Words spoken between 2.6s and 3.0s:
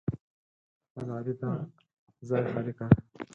کړ.